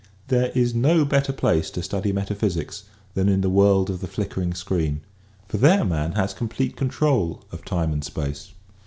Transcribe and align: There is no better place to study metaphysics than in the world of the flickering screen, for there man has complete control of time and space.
There 0.29 0.51
is 0.55 0.73
no 0.73 1.05
better 1.05 1.31
place 1.31 1.69
to 1.69 1.83
study 1.83 2.11
metaphysics 2.11 2.85
than 3.13 3.29
in 3.29 3.41
the 3.41 3.51
world 3.51 3.91
of 3.91 4.01
the 4.01 4.07
flickering 4.07 4.55
screen, 4.55 5.01
for 5.47 5.57
there 5.57 5.85
man 5.85 6.13
has 6.13 6.33
complete 6.33 6.75
control 6.75 7.43
of 7.51 7.63
time 7.63 7.93
and 7.93 8.03
space. 8.03 8.51